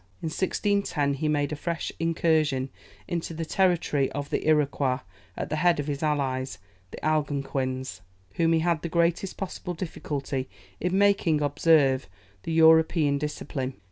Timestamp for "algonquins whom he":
7.05-8.61